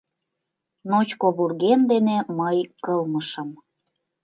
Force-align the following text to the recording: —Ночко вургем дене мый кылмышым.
—Ночко 0.89 1.27
вургем 1.37 1.79
дене 1.91 2.17
мый 2.39 2.57
кылмышым. 2.83 3.49